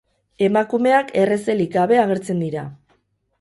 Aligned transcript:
Emakumeak 0.45 1.13
errezelik 1.23 1.75
gabe 1.77 2.01
agertzen 2.05 2.43
dira. 2.47 2.65